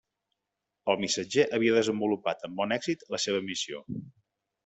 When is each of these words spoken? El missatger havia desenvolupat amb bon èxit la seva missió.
El 0.93 0.95
missatger 1.01 1.45
havia 1.57 1.75
desenvolupat 1.75 2.43
amb 2.49 2.57
bon 2.61 2.75
èxit 2.79 3.07
la 3.17 3.23
seva 3.27 3.45
missió. 3.51 3.83